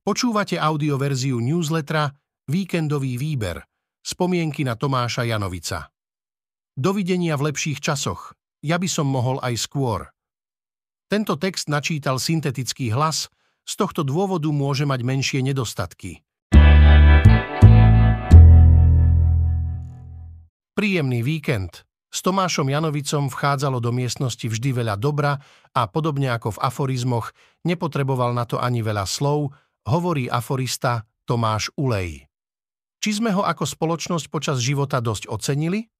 Počúvate 0.00 0.56
audioverziu 0.56 1.44
newslettera 1.44 2.08
Víkendový 2.48 3.20
výber. 3.20 3.60
Spomienky 4.00 4.64
na 4.64 4.72
Tomáša 4.72 5.28
Janovica. 5.28 5.92
Dovidenia 6.72 7.36
v 7.36 7.52
lepších 7.52 7.84
časoch. 7.84 8.32
Ja 8.64 8.80
by 8.80 8.88
som 8.88 9.12
mohol 9.12 9.36
aj 9.44 9.60
skôr. 9.60 10.08
Tento 11.04 11.36
text 11.36 11.68
načítal 11.68 12.16
syntetický 12.16 12.88
hlas, 12.96 13.28
z 13.68 13.72
tohto 13.76 14.00
dôvodu 14.00 14.48
môže 14.48 14.88
mať 14.88 15.04
menšie 15.04 15.44
nedostatky. 15.44 16.24
Príjemný 20.72 21.20
víkend. 21.20 21.84
S 22.08 22.24
Tomášom 22.24 22.72
Janovicom 22.72 23.28
vchádzalo 23.28 23.84
do 23.84 23.92
miestnosti 23.92 24.48
vždy 24.48 24.80
veľa 24.80 24.96
dobra 24.96 25.44
a 25.76 25.84
podobne 25.92 26.32
ako 26.32 26.56
v 26.56 26.62
aforizmoch, 26.64 27.36
nepotreboval 27.68 28.32
na 28.32 28.48
to 28.48 28.56
ani 28.56 28.80
veľa 28.80 29.04
slov, 29.04 29.52
hovorí 29.90 30.30
aforista 30.30 31.02
Tomáš 31.26 31.74
Ulej. 31.74 32.30
Či 33.02 33.18
sme 33.18 33.34
ho 33.34 33.42
ako 33.42 33.66
spoločnosť 33.66 34.30
počas 34.30 34.62
života 34.62 35.02
dosť 35.02 35.26
ocenili? 35.26 35.90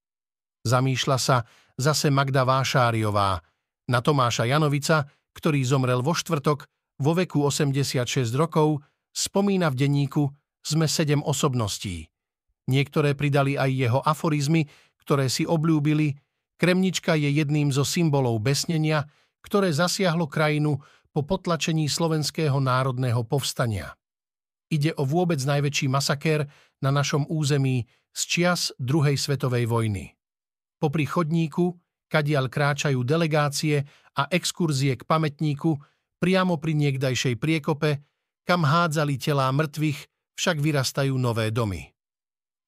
Zamýšľa 0.62 1.16
sa 1.18 1.42
zase 1.74 2.12
Magda 2.12 2.46
Vášáriová 2.46 3.40
na 3.88 3.98
Tomáša 3.98 4.46
Janovica, 4.46 5.08
ktorý 5.34 5.64
zomrel 5.66 6.04
vo 6.04 6.14
štvrtok 6.14 6.68
vo 7.00 7.12
veku 7.16 7.42
86 7.48 8.30
rokov, 8.36 8.84
spomína 9.10 9.72
v 9.72 9.78
denníku 9.80 10.22
Sme 10.60 10.84
sedem 10.84 11.24
osobností. 11.24 12.12
Niektoré 12.68 13.16
pridali 13.16 13.56
aj 13.56 13.70
jeho 13.72 14.00
aforizmy, 14.04 14.68
ktoré 15.00 15.32
si 15.32 15.48
obľúbili, 15.48 16.12
Kremnička 16.60 17.16
je 17.16 17.32
jedným 17.32 17.72
zo 17.72 17.88
symbolov 17.88 18.36
besnenia, 18.44 19.08
ktoré 19.40 19.72
zasiahlo 19.72 20.28
krajinu 20.28 20.76
po 21.10 21.26
potlačení 21.26 21.90
slovenského 21.90 22.58
národného 22.62 23.26
povstania. 23.26 23.94
Ide 24.70 24.94
o 24.94 25.02
vôbec 25.02 25.42
najväčší 25.42 25.90
masakér 25.90 26.46
na 26.78 26.94
našom 26.94 27.26
území 27.26 27.84
z 28.14 28.20
čias 28.26 28.70
druhej 28.78 29.18
svetovej 29.18 29.66
vojny. 29.66 30.14
Popri 30.78 31.04
chodníku, 31.04 31.74
kadiaľ 32.06 32.46
kráčajú 32.46 33.02
delegácie 33.02 33.82
a 34.14 34.30
exkurzie 34.30 34.94
k 34.94 35.02
pamätníku, 35.04 35.74
priamo 36.22 36.56
pri 36.62 36.72
niekdajšej 36.78 37.34
priekope, 37.36 38.00
kam 38.46 38.62
hádzali 38.62 39.18
telá 39.18 39.50
mŕtvych, 39.50 39.98
však 40.38 40.56
vyrastajú 40.62 41.14
nové 41.18 41.52
domy. 41.52 41.90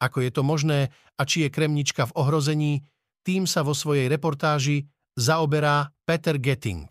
Ako 0.02 0.18
je 0.27 0.30
to 0.34 0.42
možné 0.42 0.90
a 1.14 1.22
či 1.22 1.46
je 1.46 1.54
Kremnička 1.54 2.10
v 2.10 2.16
ohrození, 2.18 2.72
tým 3.22 3.46
sa 3.46 3.62
vo 3.62 3.70
svojej 3.72 4.10
reportáži 4.10 4.90
zaoberá 5.14 5.94
Peter 6.02 6.36
Getting. 6.42 6.90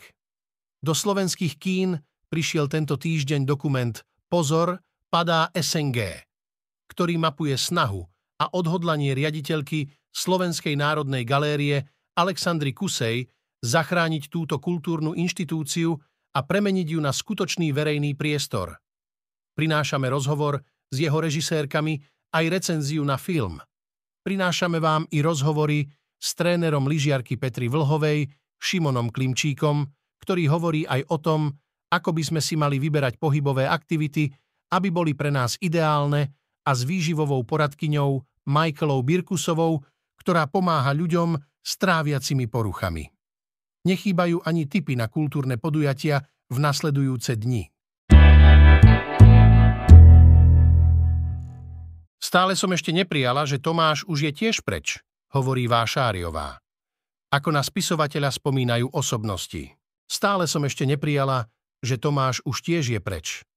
Do 0.81 0.97
slovenských 0.97 1.61
kín 1.61 2.01
prišiel 2.33 2.65
tento 2.65 2.97
týždeň 2.97 3.45
dokument 3.45 3.93
Pozor, 4.25 4.81
padá 5.13 5.53
SNG, 5.53 6.25
ktorý 6.89 7.21
mapuje 7.21 7.53
snahu 7.53 8.01
a 8.41 8.49
odhodlanie 8.49 9.13
riaditeľky 9.13 9.93
Slovenskej 10.09 10.73
národnej 10.73 11.21
galérie 11.21 11.85
Alexandry 12.17 12.73
Kusej 12.73 13.29
zachrániť 13.61 14.33
túto 14.33 14.57
kultúrnu 14.57 15.13
inštitúciu 15.13 15.93
a 16.33 16.39
premeniť 16.41 16.87
ju 16.97 16.99
na 16.99 17.13
skutočný 17.13 17.69
verejný 17.69 18.17
priestor. 18.17 18.81
Prinášame 19.53 20.09
rozhovor 20.09 20.65
s 20.89 20.97
jeho 20.97 21.21
režisérkami 21.21 22.01
aj 22.33 22.45
recenziu 22.49 23.05
na 23.05 23.21
film. 23.21 23.61
Prinášame 24.25 24.81
vám 24.81 25.05
i 25.13 25.21
rozhovory 25.21 25.85
s 26.17 26.33
trénerom 26.33 26.89
lyžiarky 26.89 27.37
Petri 27.37 27.69
Vlhovej, 27.69 28.33
Šimonom 28.57 29.13
Klimčíkom, 29.13 29.85
ktorý 30.21 30.45
hovorí 30.47 30.85
aj 30.85 31.01
o 31.09 31.17
tom, 31.17 31.41
ako 31.91 32.15
by 32.15 32.23
sme 32.23 32.41
si 32.41 32.55
mali 32.55 32.77
vyberať 32.77 33.17
pohybové 33.17 33.67
aktivity, 33.67 34.31
aby 34.71 34.87
boli 34.93 35.11
pre 35.17 35.33
nás 35.33 35.59
ideálne 35.59 36.31
a 36.63 36.71
s 36.71 36.87
výživovou 36.87 37.43
poradkyňou 37.43 38.21
Michaelou 38.47 39.01
Birkusovou, 39.03 39.83
ktorá 40.21 40.47
pomáha 40.47 40.93
ľuďom 40.93 41.35
s 41.61 41.71
tráviacimi 41.81 42.45
poruchami. 42.45 43.09
Nechýbajú 43.81 44.45
ani 44.45 44.69
tipy 44.69 44.93
na 44.93 45.09
kultúrne 45.09 45.57
podujatia 45.57 46.21
v 46.53 46.57
nasledujúce 46.61 47.33
dni. 47.33 47.65
Stále 52.21 52.53
som 52.53 52.69
ešte 52.69 52.93
neprijala, 52.93 53.49
že 53.49 53.57
Tomáš 53.57 54.05
už 54.05 54.29
je 54.29 54.31
tiež 54.31 54.61
preč, 54.61 55.01
hovorí 55.33 55.65
Vášáriová. 55.65 56.61
Ako 57.33 57.49
na 57.49 57.65
spisovateľa 57.65 58.29
spomínajú 58.29 58.93
osobnosti. 58.93 59.80
Stále 60.11 60.43
som 60.43 60.67
ešte 60.67 60.83
neprijala, 60.83 61.47
že 61.79 61.95
Tomáš 61.95 62.43
už 62.43 62.59
tiež 62.59 62.91
je 62.91 62.99
preč. 62.99 63.47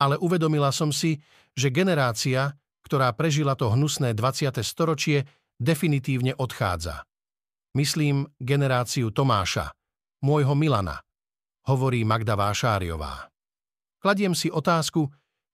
Ale 0.00 0.16
uvedomila 0.16 0.72
som 0.72 0.88
si, 0.88 1.20
že 1.52 1.68
generácia, 1.68 2.56
ktorá 2.80 3.12
prežila 3.12 3.52
to 3.52 3.68
hnusné 3.68 4.16
20. 4.16 4.64
storočie, 4.64 5.28
definitívne 5.60 6.32
odchádza. 6.32 7.04
Myslím 7.76 8.24
generáciu 8.40 9.12
Tomáša, 9.12 9.76
môjho 10.24 10.56
Milana, 10.56 11.04
hovorí 11.68 12.00
Magda 12.08 12.32
Vášáriová. 12.32 13.28
Kladiem 14.00 14.32
si 14.32 14.48
otázku, 14.48 15.04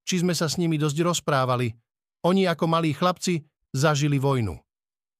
či 0.06 0.22
sme 0.22 0.30
sa 0.30 0.46
s 0.46 0.62
nimi 0.62 0.78
dosť 0.78 1.02
rozprávali, 1.02 1.74
oni 2.22 2.46
ako 2.46 2.70
malí 2.70 2.94
chlapci 2.94 3.42
zažili 3.74 4.22
vojnu. 4.22 4.54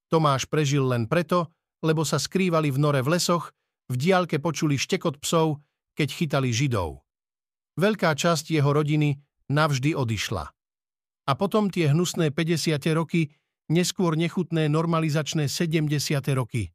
Tomáš 0.07 0.47
prežil 0.47 0.87
len 0.87 1.11
preto, 1.11 1.51
lebo 1.83 2.07
sa 2.07 2.23
skrývali 2.23 2.71
v 2.71 2.79
nore 2.79 3.03
v 3.03 3.19
lesoch, 3.19 3.51
v 3.87 3.95
diálke 3.95 4.43
počuli 4.43 4.75
štekot 4.79 5.23
psov, 5.23 5.63
keď 5.95 6.09
chytali 6.13 6.51
Židov. 6.51 7.03
Veľká 7.77 8.13
časť 8.17 8.51
jeho 8.51 8.71
rodiny 8.73 9.21
navždy 9.53 9.95
odišla. 9.95 10.45
A 11.27 11.33
potom 11.35 11.71
tie 11.71 11.91
hnusné 11.91 12.31
50. 12.31 12.79
roky, 12.95 13.35
neskôr 13.71 14.15
nechutné 14.15 14.71
normalizačné 14.71 15.51
70. 15.51 15.91
roky. 16.39 16.71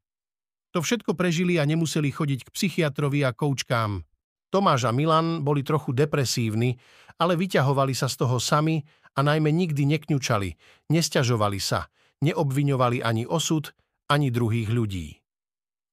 To 0.72 0.80
všetko 0.80 1.16
prežili 1.16 1.60
a 1.60 1.68
nemuseli 1.68 2.12
chodiť 2.12 2.48
k 2.48 2.54
psychiatrovi 2.54 3.28
a 3.28 3.36
koučkám. 3.36 4.04
Tomáš 4.52 4.88
a 4.88 4.92
Milan 4.92 5.44
boli 5.44 5.64
trochu 5.64 5.96
depresívni, 5.96 6.76
ale 7.20 7.40
vyťahovali 7.40 7.96
sa 7.96 8.12
z 8.12 8.16
toho 8.20 8.40
sami 8.40 8.84
a 9.16 9.20
najmä 9.24 9.52
nikdy 9.52 9.88
nekňučali, 9.88 10.50
nesťažovali 10.92 11.60
sa, 11.60 11.88
neobviňovali 12.24 13.04
ani 13.04 13.24
osud, 13.28 13.72
ani 14.12 14.28
druhých 14.32 14.68
ľudí. 14.72 15.21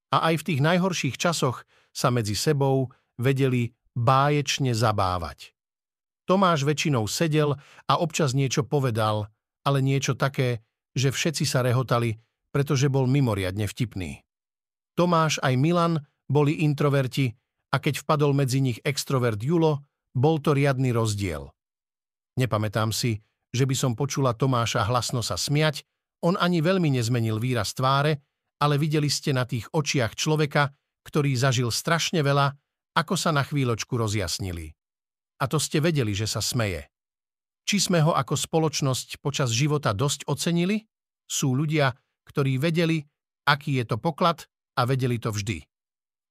A 0.09 0.33
aj 0.33 0.41
v 0.41 0.45
tých 0.53 0.59
najhorších 0.65 1.15
časoch 1.17 1.65
sa 1.93 2.09
medzi 2.09 2.33
sebou 2.33 2.89
vedeli 3.19 3.73
báječne 3.93 4.73
zabávať. 4.73 5.53
Tomáš 6.29 6.61
väčšinou 6.65 7.09
sedel 7.09 7.57
a 7.89 7.93
občas 7.97 8.37
niečo 8.37 8.61
povedal, 8.61 9.29
ale 9.65 9.81
niečo 9.81 10.13
také, 10.13 10.61
že 10.93 11.09
všetci 11.09 11.45
sa 11.45 11.65
rehotali, 11.65 12.21
pretože 12.53 12.89
bol 12.89 13.09
mimoriadne 13.09 13.65
vtipný. 13.65 14.21
Tomáš 14.93 15.41
aj 15.41 15.53
Milan 15.57 15.93
boli 16.29 16.61
introverti 16.61 17.33
a 17.73 17.81
keď 17.81 18.05
vpadol 18.05 18.33
medzi 18.33 18.61
nich 18.61 18.77
extrovert 18.85 19.41
Julo, 19.41 19.85
bol 20.13 20.41
to 20.41 20.53
riadny 20.53 20.93
rozdiel. 20.93 21.49
Nepamätám 22.37 22.93
si, 22.93 23.21
že 23.49 23.65
by 23.65 23.75
som 23.77 23.97
počula 23.97 24.37
Tomáša 24.37 24.85
hlasno 24.85 25.25
sa 25.25 25.37
smiať, 25.37 25.85
on 26.21 26.37
ani 26.37 26.61
veľmi 26.61 26.93
nezmenil 26.93 27.41
výraz 27.41 27.73
tváre, 27.73 28.21
ale 28.59 28.75
videli 28.75 29.07
ste 29.07 29.31
na 29.31 29.47
tých 29.47 29.71
očiach 29.71 30.13
človeka, 30.19 30.75
ktorý 31.07 31.31
zažil 31.33 31.71
strašne 31.71 32.19
veľa, 32.19 32.53
ako 32.95 33.15
sa 33.15 33.31
na 33.31 33.47
chvíľočku 33.47 33.95
rozjasnili. 33.95 34.75
A 35.39 35.47
to 35.47 35.55
ste 35.55 35.79
vedeli, 35.79 36.11
že 36.11 36.27
sa 36.27 36.43
smeje. 36.43 36.91
Či 37.63 37.87
sme 37.87 38.03
ho 38.03 38.11
ako 38.11 38.35
spoločnosť 38.35 39.23
počas 39.23 39.55
života 39.55 39.95
dosť 39.95 40.27
ocenili? 40.27 40.83
Sú 41.29 41.55
ľudia, 41.55 41.95
ktorí 42.27 42.59
vedeli, 42.59 43.05
aký 43.47 43.79
je 43.79 43.85
to 43.87 43.97
poklad 44.01 44.43
a 44.75 44.83
vedeli 44.83 45.21
to 45.21 45.31
vždy. 45.31 45.63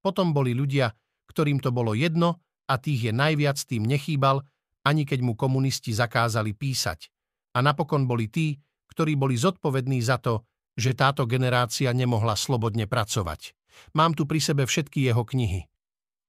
Potom 0.05 0.37
boli 0.37 0.53
ľudia, 0.53 0.93
ktorým 1.31 1.63
to 1.63 1.73
bolo 1.73 1.95
jedno 1.95 2.43
a 2.69 2.77
tých 2.77 3.11
je 3.11 3.13
najviac 3.15 3.57
tým 3.65 3.87
nechýbal, 3.87 4.45
ani 4.85 5.09
keď 5.09 5.25
mu 5.25 5.33
komunisti 5.39 5.95
zakázali 5.95 6.53
písať. 6.53 7.09
A 7.57 7.65
napokon 7.65 8.05
boli 8.05 8.29
tí, 8.29 8.59
ktorí 8.93 9.17
boli 9.17 9.39
zodpovední 9.39 10.03
za 10.05 10.21
to, 10.21 10.45
že 10.79 10.95
táto 10.95 11.27
generácia 11.27 11.91
nemohla 11.91 12.39
slobodne 12.39 12.87
pracovať. 12.87 13.59
Mám 13.99 14.15
tu 14.15 14.31
pri 14.31 14.39
sebe 14.39 14.63
všetky 14.63 15.11
jeho 15.11 15.27
knihy. 15.27 15.67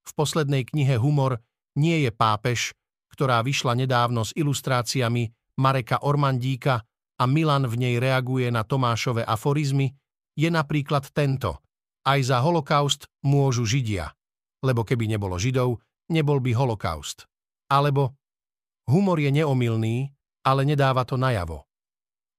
V 0.02 0.12
poslednej 0.18 0.66
knihe 0.66 0.98
Humor 0.98 1.38
nie 1.78 2.02
je 2.02 2.10
pápež, 2.10 2.74
ktorá 3.14 3.46
vyšla 3.46 3.78
nedávno 3.78 4.26
s 4.26 4.34
ilustráciami 4.34 5.30
Mareka 5.62 6.02
Ormandíka 6.02 6.82
a 7.20 7.24
Milan 7.30 7.70
v 7.70 7.74
nej 7.78 7.94
reaguje 8.02 8.50
na 8.50 8.66
Tomášove 8.66 9.22
aforizmy, 9.22 9.94
je 10.34 10.48
napríklad 10.50 11.06
tento. 11.14 11.62
Aj 12.00 12.16
za 12.18 12.40
holokaust 12.40 13.06
môžu 13.22 13.68
Židia, 13.68 14.08
lebo 14.64 14.82
keby 14.82 15.04
nebolo 15.04 15.36
Židov, 15.36 15.78
nebol 16.08 16.40
by 16.40 16.56
holokaust. 16.56 17.28
Alebo 17.68 18.16
Humor 18.88 19.20
je 19.20 19.30
neomilný, 19.30 20.10
ale 20.42 20.64
nedáva 20.64 21.04
to 21.04 21.20
najavo. 21.20 21.68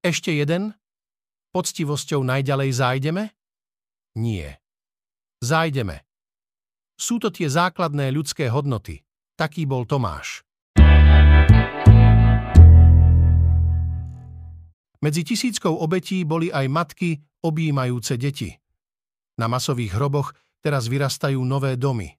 Ešte 0.02 0.34
jeden? 0.34 0.74
poctivosťou 1.52 2.24
najďalej 2.24 2.70
zájdeme? 2.72 3.24
Nie. 4.18 4.60
Zájdeme. 5.44 6.04
Sú 6.96 7.20
to 7.20 7.32
tie 7.32 7.48
základné 7.48 8.12
ľudské 8.12 8.48
hodnoty. 8.48 9.04
Taký 9.36 9.68
bol 9.68 9.88
Tomáš. 9.88 10.44
Medzi 15.02 15.26
tisíckou 15.26 15.82
obetí 15.82 16.22
boli 16.22 16.54
aj 16.54 16.66
matky 16.70 17.18
objímajúce 17.42 18.22
deti. 18.22 18.54
Na 19.42 19.50
masových 19.50 19.98
hroboch 19.98 20.38
teraz 20.62 20.86
vyrastajú 20.86 21.42
nové 21.42 21.74
domy. 21.74 22.14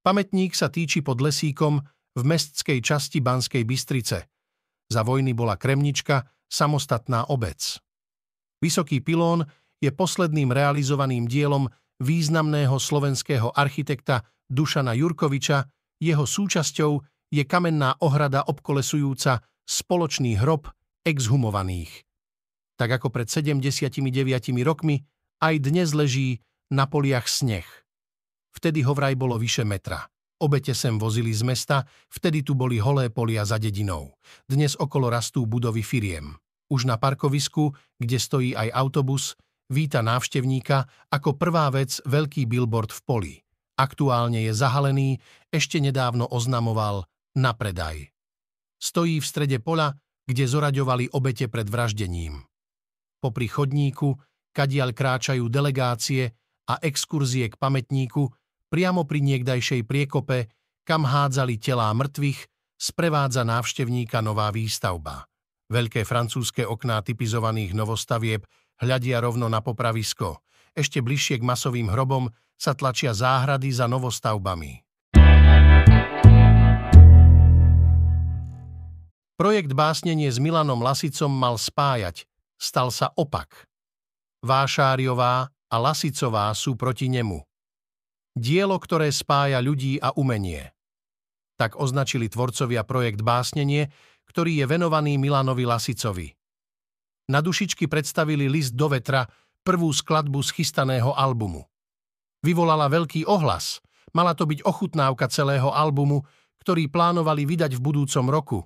Pamätník 0.00 0.56
sa 0.56 0.72
týči 0.72 1.04
pod 1.04 1.20
lesíkom 1.20 1.84
v 2.16 2.22
mestskej 2.24 2.80
časti 2.80 3.20
Banskej 3.20 3.68
Bystrice. 3.68 4.24
Za 4.88 5.04
vojny 5.04 5.36
bola 5.36 5.60
Kremnička 5.60 6.24
samostatná 6.48 7.28
obec. 7.28 7.76
Vysoký 8.58 8.98
pilón 9.00 9.46
je 9.78 9.94
posledným 9.94 10.50
realizovaným 10.50 11.30
dielom 11.30 11.70
významného 12.02 12.74
slovenského 12.78 13.54
architekta 13.54 14.26
Dušana 14.50 14.94
Jurkoviča, 14.98 15.66
jeho 15.98 16.24
súčasťou 16.26 16.92
je 17.28 17.42
kamenná 17.44 17.98
ohrada 18.02 18.46
obkolesujúca 18.46 19.42
spoločný 19.68 20.40
hrob 20.40 20.70
exhumovaných. 21.04 22.06
Tak 22.78 23.02
ako 23.02 23.10
pred 23.10 23.26
79 23.26 23.98
rokmi, 24.62 25.02
aj 25.42 25.54
dnes 25.62 25.92
leží 25.94 26.40
na 26.70 26.86
poliach 26.86 27.26
sneh. 27.26 27.66
Vtedy 28.54 28.82
ho 28.86 28.94
vraj 28.94 29.14
bolo 29.14 29.38
vyše 29.38 29.62
metra. 29.62 30.06
Obete 30.38 30.70
sem 30.70 30.94
vozili 30.98 31.34
z 31.34 31.42
mesta, 31.42 31.82
vtedy 32.10 32.46
tu 32.46 32.54
boli 32.54 32.78
holé 32.78 33.10
polia 33.10 33.42
za 33.42 33.58
dedinou. 33.58 34.14
Dnes 34.46 34.78
okolo 34.78 35.10
rastú 35.10 35.50
budovy 35.50 35.82
firiem. 35.82 36.38
Už 36.68 36.84
na 36.84 37.00
parkovisku, 37.00 37.72
kde 37.96 38.16
stojí 38.20 38.52
aj 38.52 38.68
autobus, 38.76 39.36
víta 39.72 40.04
návštevníka 40.04 40.88
ako 41.08 41.36
prvá 41.36 41.72
vec 41.72 42.00
veľký 42.04 42.44
billboard 42.44 42.92
v 42.92 43.00
poli. 43.04 43.34
Aktuálne 43.78 44.42
je 44.44 44.52
zahalený, 44.52 45.22
ešte 45.48 45.78
nedávno 45.78 46.26
oznamoval 46.28 47.06
na 47.38 47.54
predaj. 47.54 48.10
Stojí 48.76 49.22
v 49.22 49.26
strede 49.26 49.58
pola, 49.62 49.94
kde 50.28 50.44
zoraďovali 50.44 51.14
obete 51.14 51.48
pred 51.48 51.64
vraždením. 51.64 52.42
Popri 53.22 53.48
chodníku, 53.48 54.18
kadiaľ 54.52 54.92
kráčajú 54.92 55.46
delegácie 55.46 56.30
a 56.68 56.74
exkurzie 56.84 57.48
k 57.48 57.56
pamätníku, 57.56 58.28
priamo 58.68 59.08
pri 59.08 59.24
niekdajšej 59.24 59.88
priekope, 59.88 60.52
kam 60.84 61.08
hádzali 61.08 61.56
telá 61.56 61.90
mŕtvych, 61.96 62.40
sprevádza 62.76 63.42
návštevníka 63.46 64.20
nová 64.20 64.52
výstavba. 64.52 65.26
Veľké 65.68 66.08
francúzske 66.08 66.64
okná 66.64 67.04
typizovaných 67.04 67.76
novostavieb 67.76 68.40
hľadia 68.80 69.20
rovno 69.20 69.52
na 69.52 69.60
popravisko. 69.60 70.40
Ešte 70.72 71.04
bližšie 71.04 71.36
k 71.36 71.44
masovým 71.44 71.92
hrobom 71.92 72.32
sa 72.56 72.72
tlačia 72.72 73.12
záhrady 73.12 73.68
za 73.68 73.84
novostavbami. 73.84 74.80
Projekt 79.36 79.70
Básnenie 79.76 80.32
s 80.32 80.40
Milanom 80.40 80.80
Lasicom 80.80 81.30
mal 81.30 81.60
spájať. 81.60 82.24
Stal 82.56 82.88
sa 82.88 83.12
opak. 83.12 83.68
Vášáriová 84.40 85.52
a 85.52 85.76
Lasicová 85.76 86.48
sú 86.56 86.80
proti 86.80 87.12
nemu. 87.12 87.44
Dielo, 88.32 88.80
ktoré 88.80 89.12
spája 89.12 89.60
ľudí 89.60 90.00
a 90.00 90.16
umenie. 90.16 90.72
Tak 91.60 91.76
označili 91.76 92.32
tvorcovia 92.32 92.88
projekt 92.88 93.20
Básnenie, 93.20 93.92
ktorý 94.28 94.62
je 94.62 94.66
venovaný 94.68 95.16
Milanovi 95.16 95.64
Lasicovi. 95.64 96.28
Na 97.28 97.44
dušičky 97.44 97.88
predstavili 97.88 98.48
list 98.48 98.72
do 98.72 98.88
vetra, 98.88 99.28
prvú 99.60 99.92
skladbu 99.92 100.40
z 100.40 100.62
chystaného 100.62 101.12
albumu. 101.12 101.68
Vyvolala 102.40 102.88
veľký 102.88 103.28
ohlas. 103.28 103.84
Mala 104.16 104.32
to 104.32 104.48
byť 104.48 104.64
ochutnávka 104.64 105.28
celého 105.28 105.68
albumu, 105.68 106.24
ktorý 106.64 106.88
plánovali 106.88 107.44
vydať 107.44 107.76
v 107.76 107.84
budúcom 107.84 108.26
roku. 108.32 108.58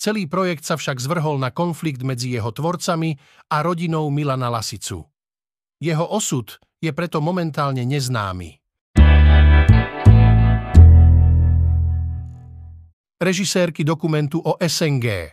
Celý 0.00 0.24
projekt 0.24 0.64
sa 0.64 0.80
však 0.80 0.96
zvrhol 0.96 1.36
na 1.36 1.52
konflikt 1.52 2.00
medzi 2.00 2.32
jeho 2.32 2.48
tvorcami 2.48 3.20
a 3.52 3.60
rodinou 3.60 4.08
Milana 4.08 4.48
Lasicu. 4.48 5.04
Jeho 5.76 6.08
osud 6.08 6.56
je 6.80 6.88
preto 6.96 7.20
momentálne 7.20 7.84
neznámy. 7.84 8.63
Režisérky 13.24 13.88
dokumentu 13.88 14.36
o 14.44 14.60
SNG 14.60 15.32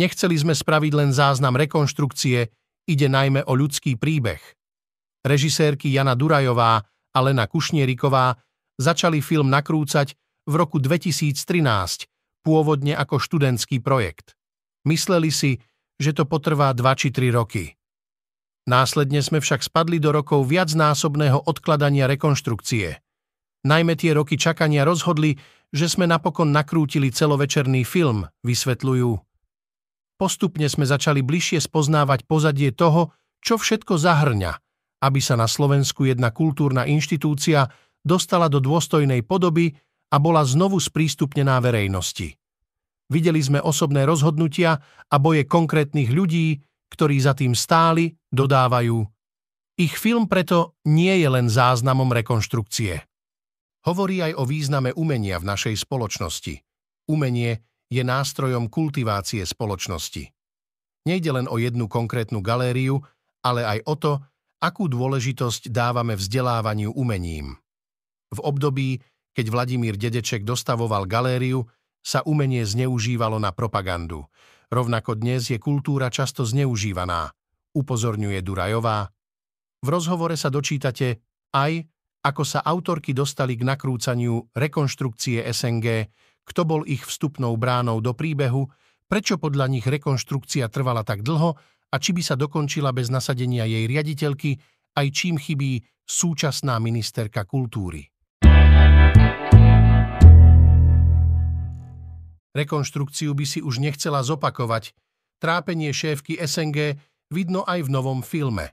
Nechceli 0.00 0.32
sme 0.32 0.56
spraviť 0.56 0.92
len 0.96 1.12
záznam 1.12 1.52
rekonštrukcie, 1.52 2.48
ide 2.88 3.08
najmä 3.12 3.44
o 3.44 3.52
ľudský 3.52 4.00
príbeh. 4.00 4.40
Režisérky 5.20 5.92
Jana 5.92 6.16
Durajová 6.16 6.80
a 6.88 7.18
Lena 7.20 7.44
Kušnieriková 7.44 8.40
začali 8.80 9.20
film 9.20 9.52
nakrúcať 9.52 10.16
v 10.48 10.54
roku 10.56 10.80
2013 10.80 11.36
pôvodne 12.40 12.96
ako 12.96 13.20
študentský 13.20 13.84
projekt. 13.84 14.32
Mysleli 14.88 15.28
si, 15.28 15.60
že 16.00 16.16
to 16.16 16.24
potrvá 16.24 16.72
2 16.72 16.80
či 16.96 17.12
3 17.12 17.28
roky. 17.36 17.76
Následne 18.72 19.20
sme 19.20 19.44
však 19.44 19.60
spadli 19.60 20.00
do 20.00 20.16
rokov 20.16 20.48
viacnásobného 20.48 21.44
odkladania 21.44 22.08
rekonštrukcie. 22.08 23.04
Najmä 23.68 24.00
tie 24.00 24.16
roky 24.16 24.40
čakania 24.40 24.86
rozhodli, 24.86 25.36
že 25.76 25.92
sme 25.92 26.08
napokon 26.08 26.48
nakrútili 26.48 27.12
celovečerný 27.12 27.84
film, 27.84 28.24
vysvetľujú. 28.40 29.20
Postupne 30.16 30.66
sme 30.72 30.88
začali 30.88 31.20
bližšie 31.20 31.60
spoznávať 31.60 32.24
pozadie 32.24 32.72
toho, 32.72 33.12
čo 33.44 33.60
všetko 33.60 34.00
zahrňa, 34.00 34.52
aby 35.04 35.20
sa 35.20 35.36
na 35.36 35.44
Slovensku 35.44 36.08
jedna 36.08 36.32
kultúrna 36.32 36.88
inštitúcia 36.88 37.68
dostala 38.00 38.48
do 38.48 38.58
dôstojnej 38.58 39.20
podoby 39.22 39.76
a 40.10 40.16
bola 40.16 40.42
znovu 40.42 40.80
sprístupnená 40.80 41.60
verejnosti. 41.60 42.34
Videli 43.06 43.38
sme 43.38 43.62
osobné 43.62 44.02
rozhodnutia 44.02 44.82
a 45.06 45.16
boje 45.22 45.46
konkrétnych 45.46 46.10
ľudí, 46.10 46.58
ktorí 46.90 47.22
za 47.22 47.38
tým 47.38 47.54
stáli, 47.54 48.10
dodávajú. 48.34 48.98
Ich 49.78 49.94
film 49.94 50.26
preto 50.26 50.74
nie 50.88 51.22
je 51.22 51.28
len 51.30 51.46
záznamom 51.46 52.10
rekonštrukcie. 52.10 53.05
Hovorí 53.86 54.18
aj 54.18 54.34
o 54.34 54.42
význame 54.42 54.90
umenia 54.98 55.38
v 55.38 55.46
našej 55.46 55.86
spoločnosti. 55.86 56.58
Umenie 57.06 57.62
je 57.86 58.02
nástrojom 58.02 58.66
kultivácie 58.66 59.46
spoločnosti. 59.46 60.26
Nejde 61.06 61.30
len 61.30 61.46
o 61.46 61.54
jednu 61.54 61.86
konkrétnu 61.86 62.42
galériu, 62.42 62.98
ale 63.46 63.62
aj 63.62 63.78
o 63.86 63.94
to, 63.94 64.12
akú 64.58 64.90
dôležitosť 64.90 65.70
dávame 65.70 66.18
vzdelávaniu 66.18 66.90
umením. 66.98 67.54
V 68.34 68.42
období, 68.42 68.98
keď 69.30 69.46
Vladimír 69.54 69.94
Dedeček 69.94 70.42
dostavoval 70.42 71.06
galériu, 71.06 71.62
sa 72.02 72.26
umenie 72.26 72.66
zneužívalo 72.66 73.38
na 73.38 73.54
propagandu. 73.54 74.26
Rovnako 74.66 75.14
dnes 75.14 75.46
je 75.46 75.62
kultúra 75.62 76.10
často 76.10 76.42
zneužívaná, 76.42 77.30
upozorňuje 77.70 78.42
Durajová. 78.42 79.14
V 79.78 79.88
rozhovore 79.94 80.34
sa 80.34 80.50
dočítate 80.50 81.22
aj, 81.54 81.86
ako 82.26 82.42
sa 82.42 82.58
autorky 82.66 83.14
dostali 83.14 83.54
k 83.54 83.62
nakrúcaniu 83.62 84.50
rekonštrukcie 84.50 85.46
SNG, 85.46 86.10
kto 86.42 86.66
bol 86.66 86.82
ich 86.82 87.06
vstupnou 87.06 87.54
bránou 87.54 88.02
do 88.02 88.18
príbehu, 88.18 88.66
prečo 89.06 89.38
podľa 89.38 89.70
nich 89.70 89.86
rekonštrukcia 89.86 90.66
trvala 90.66 91.06
tak 91.06 91.22
dlho 91.22 91.54
a 91.86 91.96
či 92.02 92.10
by 92.10 92.22
sa 92.26 92.34
dokončila 92.34 92.90
bez 92.90 93.14
nasadenia 93.14 93.62
jej 93.62 93.86
riaditeľky, 93.86 94.58
aj 94.98 95.06
čím 95.14 95.38
chybí 95.38 95.86
súčasná 96.02 96.82
ministerka 96.82 97.46
kultúry. 97.46 98.10
Rekonštrukciu 102.56 103.36
by 103.36 103.44
si 103.46 103.60
už 103.62 103.78
nechcela 103.78 104.24
zopakovať. 104.24 104.96
Trápenie 105.36 105.92
šéfky 105.92 106.40
SNG 106.40 106.96
vidno 107.28 107.62
aj 107.68 107.84
v 107.84 107.92
novom 107.92 108.24
filme. 108.24 108.72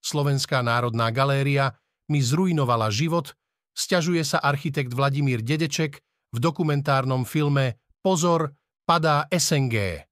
Slovenská 0.00 0.64
národná 0.64 1.12
galéria 1.12 1.76
mi 2.08 2.24
zrujnovala 2.24 2.88
život, 2.88 3.36
sťažuje 3.76 4.24
sa 4.24 4.40
architekt 4.40 4.90
Vladimír 4.92 5.44
Dedeček 5.44 6.00
v 6.34 6.38
dokumentárnom 6.40 7.24
filme 7.24 7.80
Pozor, 8.04 8.52
padá 8.88 9.28
SNG. 9.28 10.04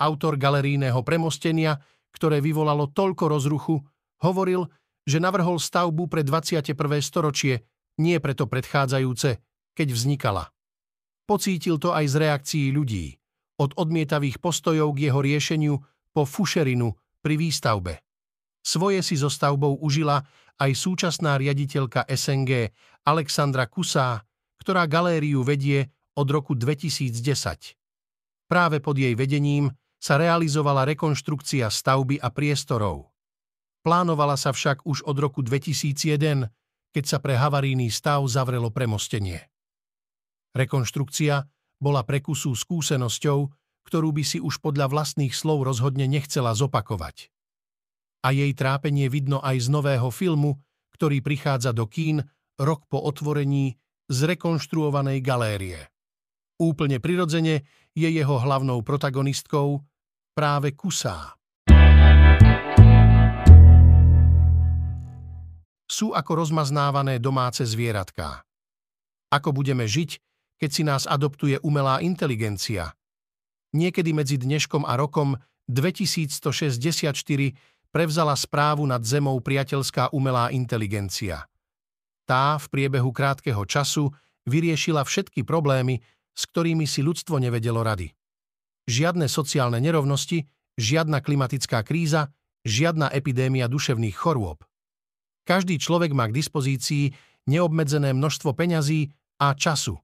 Autor 0.00 0.40
galerijného 0.40 1.00
premostenia, 1.04 1.78
ktoré 2.10 2.40
vyvolalo 2.40 2.90
toľko 2.90 3.24
rozruchu, 3.30 3.76
hovoril, 4.24 4.66
že 5.04 5.20
navrhol 5.20 5.60
stavbu 5.60 6.08
pre 6.08 6.24
21. 6.24 6.74
storočie, 7.04 7.64
nie 8.00 8.16
preto 8.18 8.48
predchádzajúce, 8.48 9.38
keď 9.76 9.88
vznikala. 9.92 10.44
Pocítil 11.24 11.80
to 11.80 11.96
aj 11.96 12.04
z 12.08 12.14
reakcií 12.20 12.66
ľudí, 12.72 13.16
od 13.60 13.72
odmietavých 13.76 14.40
postojov 14.40 14.92
k 14.96 15.08
jeho 15.08 15.20
riešeniu 15.24 15.74
po 16.12 16.22
fušerinu 16.28 16.92
pri 17.24 17.34
výstavbe. 17.40 18.03
Svoje 18.64 19.04
si 19.04 19.20
so 19.20 19.28
stavbou 19.28 19.76
užila 19.84 20.24
aj 20.56 20.72
súčasná 20.72 21.36
riaditeľka 21.36 22.08
SNG 22.08 22.72
Alexandra 23.04 23.68
Kusá, 23.68 24.24
ktorá 24.56 24.88
galériu 24.88 25.44
vedie 25.44 25.92
od 26.16 26.24
roku 26.32 26.56
2010. 26.56 27.20
Práve 28.48 28.80
pod 28.80 28.96
jej 28.96 29.12
vedením 29.12 29.68
sa 30.00 30.16
realizovala 30.16 30.88
rekonštrukcia 30.88 31.68
stavby 31.68 32.16
a 32.16 32.32
priestorov. 32.32 33.12
Plánovala 33.84 34.40
sa 34.40 34.56
však 34.56 34.88
už 34.88 35.04
od 35.04 35.16
roku 35.20 35.44
2001, 35.44 36.48
keď 36.94 37.04
sa 37.04 37.20
pre 37.20 37.36
havarijný 37.36 37.92
stav 37.92 38.24
zavrelo 38.24 38.72
premostenie. 38.72 39.44
Rekonštrukcia 40.56 41.44
bola 41.82 42.06
pre 42.06 42.22
Kusu 42.24 42.56
skúsenosťou, 42.56 43.38
ktorú 43.84 44.08
by 44.16 44.24
si 44.24 44.38
už 44.40 44.64
podľa 44.64 44.88
vlastných 44.88 45.36
slov 45.36 45.68
rozhodne 45.68 46.08
nechcela 46.08 46.56
zopakovať. 46.56 47.33
A 48.24 48.32
jej 48.32 48.56
trápenie 48.56 49.12
vidno 49.12 49.44
aj 49.44 49.62
z 49.62 49.68
nového 49.68 50.08
filmu, 50.08 50.56
ktorý 50.96 51.20
prichádza 51.20 51.76
do 51.76 51.84
kín 51.84 52.24
rok 52.56 52.88
po 52.88 53.04
otvorení 53.04 53.76
zrekonštruovanej 54.08 55.20
galérie. 55.20 55.92
Úplne 56.56 57.04
prirodzene 57.04 57.68
je 57.92 58.08
jeho 58.08 58.40
hlavnou 58.40 58.80
protagonistkou 58.80 59.84
práve 60.32 60.72
kusá. 60.72 61.36
Sú 65.84 66.16
ako 66.16 66.48
rozmaznávané 66.48 67.20
domáce 67.20 67.68
zvieratká. 67.68 68.40
Ako 69.30 69.52
budeme 69.52 69.84
žiť, 69.84 70.16
keď 70.56 70.70
si 70.72 70.82
nás 70.86 71.04
adoptuje 71.04 71.60
umelá 71.60 72.00
inteligencia? 72.00 72.96
Niekedy 73.74 74.14
medzi 74.14 74.38
dneškom 74.38 74.86
a 74.86 74.94
rokom 74.96 75.34
2164 75.66 77.73
prevzala 77.94 78.34
správu 78.34 78.82
nad 78.90 78.98
Zemou 79.06 79.38
priateľská 79.38 80.10
umelá 80.10 80.50
inteligencia. 80.50 81.46
Tá 82.26 82.58
v 82.58 82.66
priebehu 82.66 83.14
krátkeho 83.14 83.62
času 83.62 84.10
vyriešila 84.50 85.06
všetky 85.06 85.46
problémy, 85.46 86.02
s 86.34 86.42
ktorými 86.50 86.90
si 86.90 87.06
ľudstvo 87.06 87.38
nevedelo 87.38 87.86
rady. 87.86 88.10
Žiadne 88.90 89.30
sociálne 89.30 89.78
nerovnosti, 89.78 90.42
žiadna 90.74 91.22
klimatická 91.22 91.86
kríza, 91.86 92.34
žiadna 92.66 93.14
epidémia 93.14 93.70
duševných 93.70 94.16
chorôb. 94.18 94.66
Každý 95.46 95.78
človek 95.78 96.10
má 96.10 96.26
k 96.26 96.36
dispozícii 96.42 97.14
neobmedzené 97.46 98.10
množstvo 98.10 98.56
peňazí 98.58 99.14
a 99.38 99.54
času. 99.54 99.94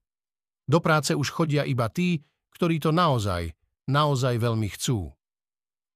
Do 0.71 0.79
práce 0.79 1.11
už 1.17 1.35
chodia 1.35 1.67
iba 1.67 1.91
tí, 1.91 2.23
ktorí 2.55 2.79
to 2.79 2.95
naozaj, 2.95 3.51
naozaj 3.91 4.39
veľmi 4.39 4.69
chcú. 4.79 5.11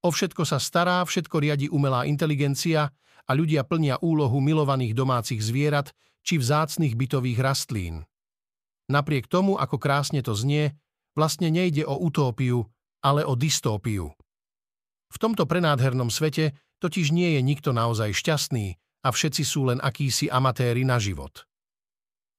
O 0.04 0.12
všetko 0.12 0.44
sa 0.44 0.60
stará, 0.60 1.00
všetko 1.00 1.40
riadi 1.40 1.66
umelá 1.72 2.04
inteligencia 2.04 2.92
a 3.24 3.30
ľudia 3.32 3.64
plnia 3.64 3.96
úlohu 4.04 4.36
milovaných 4.44 4.92
domácich 4.92 5.40
zvierat 5.40 5.96
či 6.20 6.36
vzácnych 6.36 6.92
bytových 6.92 7.40
rastlín. 7.40 8.04
Napriek 8.92 9.32
tomu, 9.32 9.56
ako 9.56 9.80
krásne 9.80 10.20
to 10.20 10.36
znie, 10.36 10.76
vlastne 11.16 11.48
nejde 11.48 11.88
o 11.88 11.96
utópiu, 11.96 12.68
ale 13.00 13.24
o 13.24 13.32
dystópiu. 13.32 14.12
V 15.08 15.16
tomto 15.16 15.48
prenádhernom 15.48 16.12
svete 16.12 16.52
totiž 16.84 17.08
nie 17.08 17.38
je 17.38 17.40
nikto 17.40 17.72
naozaj 17.72 18.12
šťastný, 18.12 18.76
a 19.04 19.08
všetci 19.12 19.42
sú 19.44 19.68
len 19.68 19.78
akísi 19.84 20.32
amatéri 20.32 20.82
na 20.82 20.96
život. 20.96 21.44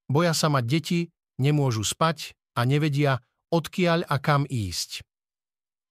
Boja 0.09 0.33
sa 0.33 0.49
mať 0.49 0.65
deti, 0.65 0.99
nemôžu 1.37 1.85
spať 1.85 2.33
a 2.57 2.65
nevedia, 2.65 3.21
odkiaľ 3.53 4.09
a 4.09 4.17
kam 4.17 4.49
ísť. 4.49 5.05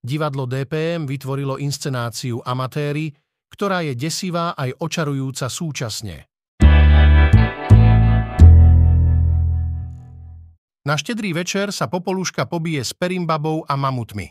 Divadlo 0.04 0.44
DPM 0.44 1.08
vytvorilo 1.08 1.56
inscenáciu 1.56 2.44
Amatéri, 2.44 3.08
ktorá 3.48 3.80
je 3.88 3.96
desivá 3.96 4.52
aj 4.52 4.76
očarujúca 4.76 5.48
súčasne. 5.48 6.28
Na 10.84 11.00
štedrý 11.00 11.32
večer 11.32 11.72
sa 11.72 11.88
Popoluška 11.88 12.44
pobije 12.44 12.84
s 12.84 12.92
Perimbabou 12.92 13.64
a 13.64 13.80
mamutmi. 13.80 14.28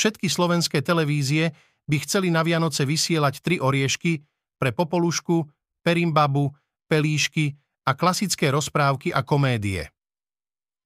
Všetky 0.00 0.32
slovenské 0.32 0.80
televízie 0.80 1.52
by 1.84 2.00
chceli 2.00 2.32
na 2.32 2.40
Vianoce 2.40 2.88
vysielať 2.88 3.44
tri 3.44 3.60
oriešky, 3.60 4.24
pre 4.56 4.72
popolušku, 4.72 5.44
perimbabu, 5.84 6.56
pelíšky 6.88 7.52
a 7.84 7.92
klasické 7.92 8.48
rozprávky 8.48 9.12
a 9.12 9.20
komédie. 9.20 9.92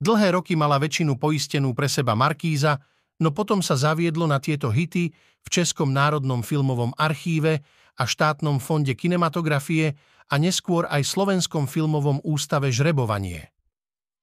Dlhé 0.03 0.35
roky 0.35 0.59
mala 0.59 0.83
väčšinu 0.83 1.15
poistenú 1.15 1.71
pre 1.79 1.87
seba 1.87 2.19
Markíza, 2.19 2.83
no 3.25 3.33
potom 3.33 3.64
sa 3.64 3.81
zaviedlo 3.81 4.28
na 4.28 4.37
tieto 4.37 4.69
hity 4.69 5.09
v 5.16 5.49
Českom 5.49 5.88
národnom 5.88 6.45
filmovom 6.45 6.93
archíve 7.00 7.64
a 7.97 8.04
štátnom 8.04 8.61
fonde 8.61 8.93
kinematografie 8.93 9.97
a 10.28 10.35
neskôr 10.37 10.85
aj 10.93 11.09
Slovenskom 11.09 11.64
filmovom 11.64 12.21
ústave 12.21 12.69
žrebovanie. 12.69 13.49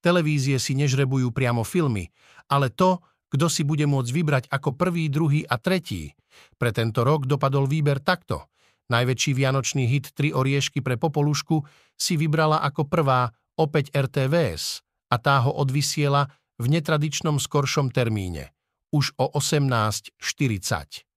Televízie 0.01 0.61
si 0.61 0.77
nežrebujú 0.77 1.33
priamo 1.33 1.65
filmy, 1.65 2.09
ale 2.49 2.69
to, 2.69 3.01
kto 3.33 3.47
si 3.49 3.65
bude 3.65 3.85
môcť 3.89 4.11
vybrať 4.11 4.43
ako 4.53 4.77
prvý, 4.77 5.09
druhý 5.09 5.41
a 5.45 5.57
tretí. 5.57 6.13
Pre 6.57 6.69
tento 6.73 7.05
rok 7.05 7.29
dopadol 7.29 7.69
výber 7.69 8.01
takto. 8.01 8.49
Najväčší 8.91 9.31
vianočný 9.37 9.87
hit 9.87 10.11
Tri 10.11 10.35
oriešky 10.35 10.83
pre 10.83 10.99
Popolušku 10.99 11.63
si 11.95 12.19
vybrala 12.19 12.59
ako 12.59 12.91
prvá 12.91 13.31
opäť 13.55 13.93
RTVS 13.93 14.83
a 15.13 15.15
tá 15.15 15.47
ho 15.47 15.53
odvysiela 15.53 16.27
v 16.59 16.65
netradičnom 16.77 17.39
skoršom 17.39 17.93
termíne, 17.93 18.51
už 18.91 19.15
o 19.17 19.31
18.40. 19.33 21.07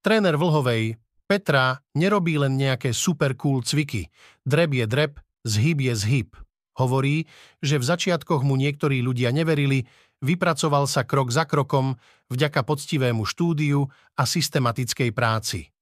Tréner 0.00 0.36
Vlhovej 0.38 0.96
Petra 1.26 1.82
nerobí 1.98 2.38
len 2.38 2.54
nejaké 2.54 2.94
super 2.94 3.34
cool 3.34 3.66
cviky. 3.66 4.06
Dreb 4.46 4.78
je 4.78 4.86
dreb, 4.86 5.12
zhyb 5.42 5.90
je 5.90 5.94
zhyb. 5.98 6.30
Hovorí, 6.78 7.26
že 7.58 7.82
v 7.82 7.84
začiatkoch 7.84 8.46
mu 8.46 8.54
niektorí 8.54 9.02
ľudia 9.02 9.34
neverili, 9.34 9.90
vypracoval 10.22 10.86
sa 10.86 11.02
krok 11.02 11.34
za 11.34 11.42
krokom 11.42 11.98
vďaka 12.30 12.62
poctivému 12.62 13.26
štúdiu 13.26 13.90
a 14.14 14.22
systematickej 14.22 15.10
práci. 15.10 15.74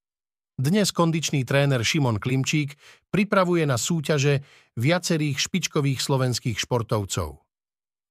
Dnes 0.57 0.89
kondičný 0.95 1.45
tréner 1.45 1.85
Šimon 1.85 2.17
Klimčík 2.17 2.81
pripravuje 3.13 3.69
na 3.69 3.77
súťaže 3.77 4.41
viacerých 4.81 5.37
špičkových 5.37 6.01
slovenských 6.01 6.57
športovcov. 6.57 7.44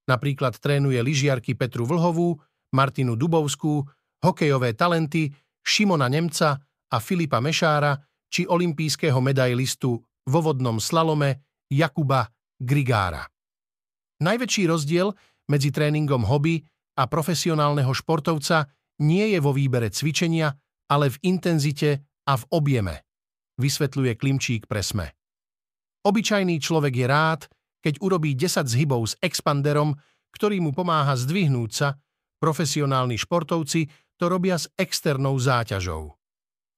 Napríklad 0.10 0.60
trénuje 0.60 1.00
lyžiarky 1.00 1.56
Petru 1.56 1.88
Vlhovú, 1.88 2.36
Martinu 2.76 3.16
Dubovskú, 3.16 3.86
hokejové 4.24 4.76
talenty 4.76 5.32
Šimona 5.64 6.12
Nemca 6.12 6.60
a 6.92 6.98
Filipa 7.00 7.40
Mešára 7.40 7.96
či 8.28 8.44
olimpijského 8.50 9.22
medailistu 9.22 9.96
vo 10.04 10.40
vodnom 10.42 10.82
slalome 10.82 11.62
Jakuba 11.72 12.28
Grigára. 12.60 13.24
Najväčší 14.24 14.64
rozdiel 14.68 15.12
medzi 15.52 15.70
tréningom 15.70 16.24
hobby 16.24 16.64
a 17.00 17.06
profesionálneho 17.06 17.92
športovca 17.92 18.70
nie 19.04 19.36
je 19.36 19.40
vo 19.44 19.52
výbere 19.52 19.92
cvičenia, 19.92 20.54
ale 20.88 21.10
v 21.12 21.18
intenzite 21.28 22.22
a 22.24 22.34
v 22.40 22.44
objeme, 22.56 22.96
vysvetľuje 23.60 24.12
Klimčík 24.16 24.64
presme. 24.70 25.18
Obyčajný 26.04 26.60
človek 26.60 26.94
je 26.94 27.08
rád, 27.08 27.42
keď 27.84 28.00
urobí 28.00 28.32
10 28.34 28.64
zhybov 28.64 29.12
s 29.12 29.14
expanderom, 29.20 30.00
ktorý 30.32 30.64
mu 30.64 30.72
pomáha 30.72 31.20
zdvihnúť 31.20 31.72
sa, 31.76 32.00
profesionálni 32.40 33.20
športovci 33.20 33.92
to 34.16 34.26
robia 34.32 34.56
s 34.56 34.72
externou 34.80 35.36
záťažou. 35.36 36.16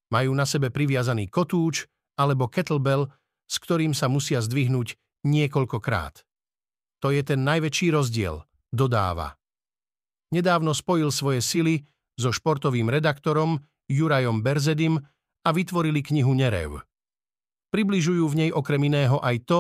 Majú 0.09 0.31
na 0.33 0.49
sebe 0.49 0.73
priviazaný 0.73 1.29
kotúč 1.29 1.85
alebo 2.17 2.49
kettlebell, 2.49 3.13
s 3.45 3.55
ktorým 3.61 3.93
sa 3.93 4.09
musia 4.09 4.41
zdvihnúť 4.41 4.97
niekoľkokrát. 5.25 6.25
To 7.05 7.13
je 7.13 7.21
ten 7.21 7.45
najväčší 7.45 7.93
rozdiel– 7.93 8.41
dodáva. 8.73 9.37
Nedávno 10.33 10.73
spojil 10.73 11.13
svoje 11.13 11.39
sily 11.45 11.85
so 12.17 12.33
športovým 12.33 12.89
redaktorom 12.89 13.61
Jurajom 13.85 14.41
Berzedim 14.41 14.97
a 15.45 15.49
vytvorili 15.53 16.01
knihu 16.01 16.33
Nerev. 16.33 16.81
Približujú 17.69 18.25
v 18.25 18.37
nej 18.47 18.49
okrem 18.49 18.81
iného 18.89 19.21
aj 19.21 19.45
to, 19.45 19.59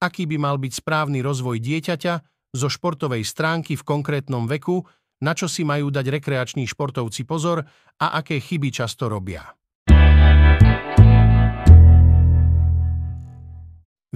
aký 0.00 0.28
by 0.28 0.36
mal 0.36 0.56
byť 0.60 0.72
správny 0.82 1.24
rozvoj 1.24 1.60
dieťaťa 1.60 2.14
zo 2.56 2.68
športovej 2.68 3.24
stránky 3.24 3.76
v 3.76 3.86
konkrétnom 3.86 4.48
veku, 4.48 4.84
na 5.24 5.32
čo 5.32 5.48
si 5.48 5.64
majú 5.64 5.88
dať 5.88 6.20
rekreační 6.20 6.68
športovci 6.68 7.24
pozor 7.24 7.64
a 7.96 8.06
aké 8.20 8.40
chyby 8.40 8.68
často 8.68 9.08
robia. 9.08 9.56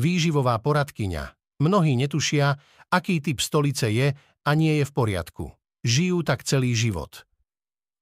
Výživová 0.00 0.56
poradkyňa. 0.64 1.24
Mnohí 1.60 1.92
netušia, 1.92 2.56
aký 2.88 3.20
typ 3.20 3.36
stolice 3.44 3.92
je 3.92 4.08
a 4.16 4.50
nie 4.56 4.80
je 4.80 4.84
v 4.88 4.92
poriadku. 4.96 5.44
Žijú 5.84 6.24
tak 6.24 6.44
celý 6.44 6.72
život. 6.72 7.28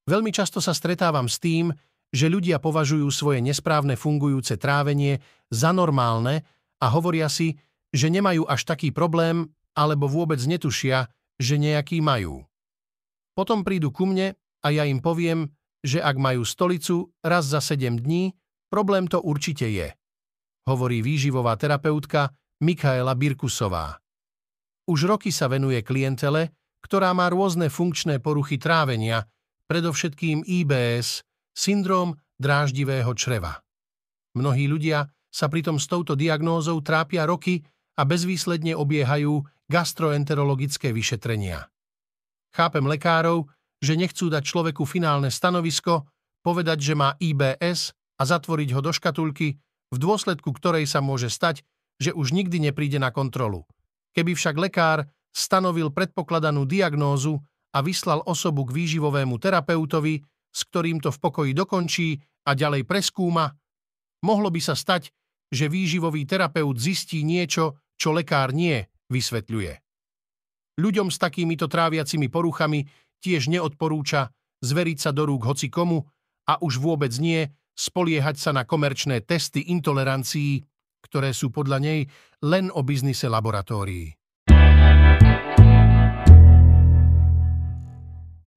Veľmi 0.07 0.31
často 0.31 0.63
sa 0.63 0.71
stretávam 0.71 1.27
s 1.27 1.43
tým, 1.43 1.75
že 2.09 2.31
ľudia 2.31 2.63
považujú 2.63 3.05
svoje 3.11 3.43
nesprávne 3.43 3.99
fungujúce 3.99 4.57
trávenie 4.57 5.21
za 5.53 5.75
normálne 5.75 6.47
a 6.79 6.87
hovoria 6.89 7.29
si, 7.29 7.59
že 7.95 8.13
nemajú 8.13 8.45
až 8.45 8.69
taký 8.69 8.93
problém 8.93 9.49
alebo 9.73 10.11
vôbec 10.11 10.41
netušia, 10.43 11.09
že 11.39 11.55
nejaký 11.57 12.03
majú. 12.03 12.45
Potom 13.39 13.63
prídu 13.63 13.95
ku 13.95 14.05
mne 14.05 14.35
a 14.65 14.67
ja 14.75 14.83
im 14.83 14.99
poviem, 14.99 15.47
že 15.87 16.03
ak 16.03 16.19
majú 16.19 16.43
stolicu 16.43 17.15
raz 17.23 17.47
za 17.47 17.63
7 17.63 18.03
dní, 18.03 18.35
problém 18.67 19.07
to 19.07 19.23
určite 19.23 19.71
je, 19.71 19.95
hovorí 20.67 21.01
výživová 21.01 21.55
terapeutka 21.55 22.35
Mikaela 22.59 23.15
Birkusová. 23.15 24.03
Už 24.91 25.07
roky 25.07 25.31
sa 25.31 25.47
venuje 25.47 25.79
klientele, 25.87 26.51
ktorá 26.83 27.15
má 27.15 27.31
rôzne 27.31 27.71
funkčné 27.71 28.19
poruchy 28.19 28.59
trávenia, 28.59 29.31
predovšetkým 29.71 30.43
IBS, 30.43 31.23
syndrom 31.55 32.19
dráždivého 32.41 33.13
čreva. 33.15 33.63
Mnohí 34.35 34.67
ľudia 34.67 35.07
sa 35.29 35.47
pritom 35.47 35.77
s 35.77 35.87
touto 35.87 36.17
diagnózou 36.19 36.81
trápia 36.81 37.29
roky 37.29 37.61
a 37.99 38.03
bezvýsledne 38.07 38.79
obiehajú 38.79 39.43
gastroenterologické 39.67 40.95
vyšetrenia. 40.95 41.67
Chápem 42.55 42.87
lekárov, 42.87 43.51
že 43.83 43.99
nechcú 43.99 44.31
dať 44.31 44.43
človeku 44.43 44.87
finálne 44.87 45.29
stanovisko, 45.29 46.07
povedať, 46.47 46.79
že 46.81 46.95
má 46.95 47.19
IBS 47.19 47.93
a 48.19 48.23
zatvoriť 48.23 48.69
ho 48.75 48.81
do 48.81 48.95
škatulky, 48.95 49.59
v 49.89 49.97
dôsledku 49.99 50.55
ktorej 50.55 50.87
sa 50.87 51.03
môže 51.03 51.29
stať, 51.29 51.67
že 51.99 52.15
už 52.15 52.31
nikdy 52.31 52.71
nepríde 52.71 53.03
na 53.03 53.11
kontrolu. 53.11 53.67
Keby 54.15 54.39
však 54.39 54.57
lekár 54.57 55.07
stanovil 55.35 55.91
predpokladanú 55.91 56.65
diagnózu 56.65 57.39
a 57.75 57.85
vyslal 57.85 58.25
osobu 58.25 58.65
k 58.67 58.75
výživovému 58.75 59.37
terapeutovi, 59.37 60.23
s 60.49 60.61
ktorým 60.73 60.99
to 61.03 61.13
v 61.13 61.19
pokoji 61.21 61.53
dokončí 61.53 62.17
a 62.49 62.57
ďalej 62.57 62.89
preskúma, 62.89 63.53
mohlo 64.25 64.49
by 64.49 64.61
sa 64.63 64.75
stať, 64.75 65.13
že 65.53 65.69
výživový 65.69 66.25
terapeut 66.25 66.77
zistí 66.77 67.25
niečo, 67.25 67.77
čo 67.99 68.15
lekár 68.15 68.55
nie, 68.55 68.87
vysvetľuje. 69.11 69.75
Ľuďom 70.79 71.11
s 71.11 71.19
takýmito 71.19 71.67
tráviacimi 71.67 72.31
poruchami 72.31 72.87
tiež 73.19 73.51
neodporúča 73.51 74.31
zveriť 74.63 74.99
sa 75.03 75.11
do 75.11 75.27
rúk 75.27 75.43
hoci 75.43 75.67
komu 75.67 76.07
a 76.47 76.63
už 76.63 76.79
vôbec 76.79 77.11
nie 77.19 77.51
spoliehať 77.75 78.39
sa 78.39 78.51
na 78.55 78.63
komerčné 78.63 79.27
testy 79.27 79.75
intolerancií, 79.75 80.63
ktoré 81.03 81.35
sú 81.35 81.51
podľa 81.51 81.79
nej 81.83 82.01
len 82.47 82.71
o 82.71 82.87
biznise 82.87 83.27
laboratórií. 83.27 84.15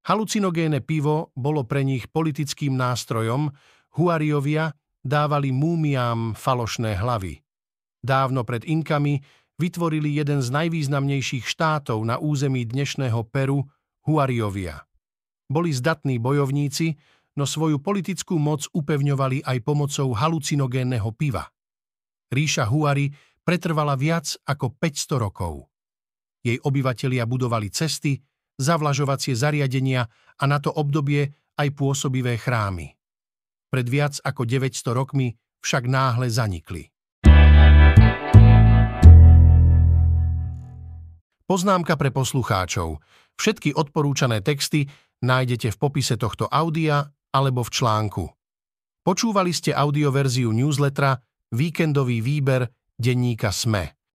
Halucinogéne 0.02 0.82
pivo 0.82 1.30
bolo 1.38 1.62
pre 1.70 1.86
nich 1.86 2.10
politickým 2.10 2.74
nástrojom, 2.74 3.54
Huariovia 4.02 4.74
dávali 5.06 5.54
múmiám 5.54 6.34
falošné 6.34 6.98
hlavy. 6.98 7.51
Dávno 8.02 8.42
pred 8.42 8.66
Inkami 8.66 9.22
vytvorili 9.62 10.18
jeden 10.18 10.42
z 10.42 10.50
najvýznamnejších 10.50 11.46
štátov 11.46 12.02
na 12.02 12.18
území 12.18 12.66
dnešného 12.66 13.22
Peru, 13.30 13.70
Huariovia. 14.10 14.90
Boli 15.46 15.70
zdatní 15.70 16.18
bojovníci, 16.18 16.98
no 17.38 17.46
svoju 17.46 17.78
politickú 17.78 18.42
moc 18.42 18.66
upevňovali 18.74 19.46
aj 19.46 19.58
pomocou 19.62 20.18
halucinogénneho 20.18 21.14
piva. 21.14 21.46
Ríša 22.34 22.66
Huari 22.74 23.14
pretrvala 23.46 23.94
viac 23.94 24.34
ako 24.50 24.74
500 24.82 25.22
rokov. 25.22 25.70
Jej 26.42 26.58
obyvatelia 26.66 27.30
budovali 27.30 27.70
cesty, 27.70 28.18
zavlažovacie 28.58 29.38
zariadenia 29.38 30.10
a 30.42 30.44
na 30.50 30.58
to 30.58 30.74
obdobie 30.74 31.30
aj 31.54 31.70
pôsobivé 31.78 32.42
chrámy. 32.42 32.98
Pred 33.70 33.88
viac 33.88 34.18
ako 34.26 34.44
900 34.50 34.98
rokmi 34.98 35.38
však 35.62 35.86
náhle 35.86 36.28
zanikli. 36.28 36.91
Poznámka 41.52 42.00
pre 42.00 42.16
poslucháčov. 42.16 43.04
Všetky 43.36 43.76
odporúčané 43.76 44.40
texty 44.40 44.88
nájdete 45.20 45.76
v 45.76 45.80
popise 45.84 46.16
tohto 46.16 46.48
audia 46.48 47.12
alebo 47.36 47.68
v 47.68 47.76
článku. 47.76 48.24
Počúvali 49.04 49.52
ste 49.52 49.76
audioverziu 49.76 50.48
newslettera 50.56 51.20
Víkendový 51.52 52.24
výber 52.24 52.72
denníka 52.96 53.52
SME. 53.52 54.01